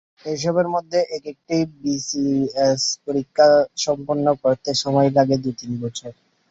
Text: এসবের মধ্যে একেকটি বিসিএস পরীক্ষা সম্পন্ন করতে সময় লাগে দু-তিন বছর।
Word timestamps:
এসবের 0.25 0.67
মধ্যে 0.69 0.99
একেকটি 1.11 1.57
বিসিএস 1.79 2.81
পরীক্ষা 3.05 3.47
সম্পন্ন 3.77 4.25
করতে 4.43 4.69
সময় 4.83 5.09
লাগে 5.17 5.35
দু-তিন 5.43 5.71
বছর। 5.81 6.11